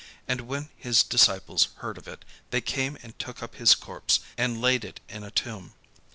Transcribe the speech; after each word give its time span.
And 0.27 0.41
when 0.47 0.69
his 0.75 1.03
disciples 1.03 1.67
heard 1.75 1.95
of 1.95 2.07
it, 2.07 2.25
they 2.49 2.59
came 2.59 2.97
and 3.03 3.19
took 3.19 3.43
up 3.43 3.57
his 3.57 3.75
corpse, 3.75 4.19
and 4.35 4.59
laid 4.59 4.83
it 4.83 4.99
in 5.07 5.21
a 5.23 5.29
tomb. 5.29 5.75